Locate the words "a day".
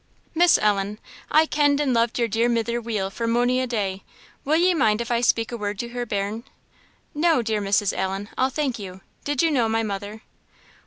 3.61-4.01